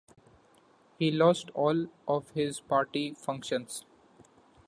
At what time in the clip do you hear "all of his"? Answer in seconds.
1.51-2.59